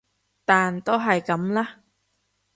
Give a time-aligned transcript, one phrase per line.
[0.45, 1.83] 但都係噉啦